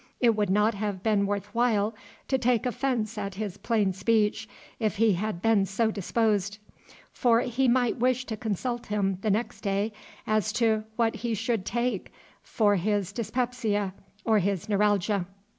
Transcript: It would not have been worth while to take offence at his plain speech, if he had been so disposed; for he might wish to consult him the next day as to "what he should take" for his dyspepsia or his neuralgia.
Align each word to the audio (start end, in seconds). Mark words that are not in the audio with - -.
It 0.19 0.35
would 0.35 0.49
not 0.49 0.73
have 0.73 1.03
been 1.03 1.27
worth 1.27 1.53
while 1.53 1.93
to 2.27 2.39
take 2.39 2.65
offence 2.65 3.19
at 3.19 3.35
his 3.35 3.57
plain 3.57 3.93
speech, 3.93 4.49
if 4.79 4.95
he 4.95 5.13
had 5.13 5.43
been 5.43 5.63
so 5.67 5.91
disposed; 5.91 6.57
for 7.11 7.41
he 7.41 7.67
might 7.67 7.97
wish 7.97 8.25
to 8.25 8.35
consult 8.35 8.87
him 8.87 9.19
the 9.21 9.29
next 9.29 9.61
day 9.61 9.93
as 10.25 10.51
to 10.53 10.85
"what 10.95 11.17
he 11.17 11.35
should 11.35 11.67
take" 11.67 12.11
for 12.41 12.77
his 12.77 13.11
dyspepsia 13.13 13.93
or 14.25 14.39
his 14.39 14.67
neuralgia. 14.67 15.27